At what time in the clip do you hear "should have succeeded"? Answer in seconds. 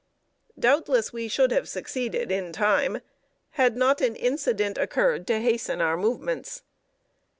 1.27-2.31